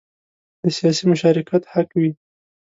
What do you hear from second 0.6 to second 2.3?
د سیاسي مشارکت حق وي.